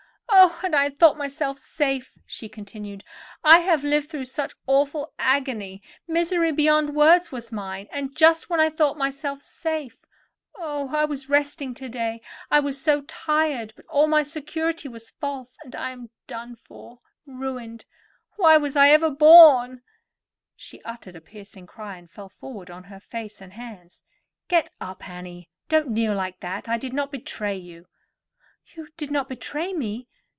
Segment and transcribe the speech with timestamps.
[0.43, 0.59] "Oh!
[0.63, 3.03] and I thought myself safe," she continued.
[3.43, 8.69] "I have lived through such awful agony—misery beyond words was mine; and just when I
[8.69, 9.99] thought myself safe.
[10.55, 15.11] Oh, I was resting to day, I was so tired; but all my security was
[15.11, 17.85] false, and I am done for—ruined.
[18.35, 19.83] Why was I ever born?"
[20.55, 24.01] She uttered a piercing cry, and fell forward on her face and hands.
[24.47, 26.67] "Get up, Annie; don't kneel like that.
[26.69, 27.87] I did not betray you."
[28.75, 30.07] "You did not betray me?